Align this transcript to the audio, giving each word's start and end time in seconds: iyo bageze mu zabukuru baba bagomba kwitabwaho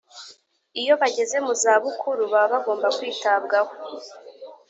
iyo 0.81 0.93
bageze 1.01 1.37
mu 1.45 1.53
zabukuru 1.61 2.21
baba 2.33 2.47
bagomba 2.53 2.87
kwitabwaho 2.97 3.73